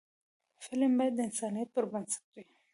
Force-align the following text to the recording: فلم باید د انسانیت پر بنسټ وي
فلم 0.63 0.91
باید 0.97 1.13
د 1.15 1.19
انسانیت 1.27 1.69
پر 1.75 1.85
بنسټ 1.91 2.23
وي 2.33 2.45